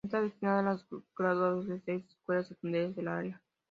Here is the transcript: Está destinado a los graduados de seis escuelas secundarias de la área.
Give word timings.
Está 0.03 0.19
destinado 0.19 0.57
a 0.57 0.63
los 0.63 0.83
graduados 1.15 1.67
de 1.67 1.79
seis 1.79 2.07
escuelas 2.07 2.47
secundarias 2.47 2.95
de 2.95 3.03
la 3.03 3.17
área. 3.19 3.41